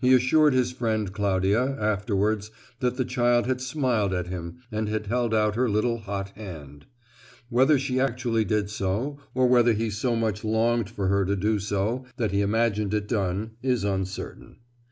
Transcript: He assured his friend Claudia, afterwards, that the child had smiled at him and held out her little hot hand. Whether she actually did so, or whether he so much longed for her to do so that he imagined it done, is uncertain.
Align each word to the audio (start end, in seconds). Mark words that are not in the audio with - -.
He 0.00 0.14
assured 0.14 0.52
his 0.54 0.70
friend 0.70 1.12
Claudia, 1.12 1.76
afterwards, 1.80 2.52
that 2.78 2.96
the 2.96 3.04
child 3.04 3.46
had 3.46 3.60
smiled 3.60 4.14
at 4.14 4.28
him 4.28 4.58
and 4.70 4.88
held 4.88 5.34
out 5.34 5.56
her 5.56 5.68
little 5.68 5.98
hot 5.98 6.28
hand. 6.36 6.86
Whether 7.48 7.76
she 7.76 7.98
actually 7.98 8.44
did 8.44 8.70
so, 8.70 9.18
or 9.34 9.48
whether 9.48 9.72
he 9.72 9.90
so 9.90 10.14
much 10.14 10.44
longed 10.44 10.88
for 10.88 11.08
her 11.08 11.24
to 11.24 11.34
do 11.34 11.58
so 11.58 12.06
that 12.16 12.30
he 12.30 12.42
imagined 12.42 12.94
it 12.94 13.08
done, 13.08 13.56
is 13.60 13.82
uncertain. 13.82 14.58